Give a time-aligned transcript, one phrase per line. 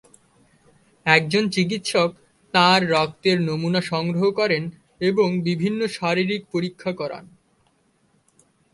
[1.05, 2.09] একজন চিকিৎসক
[2.53, 4.63] তাঁর রক্তের নমুনা সংগ্রহ করেন
[5.01, 7.25] এবং বিভিন্ন শারীরিক পরীক্ষা করান।